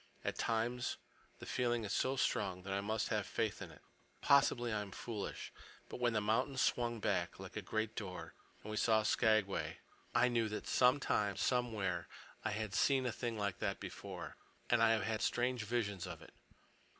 [0.25, 0.97] At times
[1.37, 3.83] the feeling is so strong that I must have faith in it.
[4.19, 5.53] Possibly I am foolish.
[5.89, 8.33] But when the mountain swung back, like a great door,
[8.63, 9.77] and we saw Skagway,
[10.15, 14.37] I knew that sometime—somewhere—I had seen a thing like that before.
[14.71, 16.33] And I have had strange visions of it.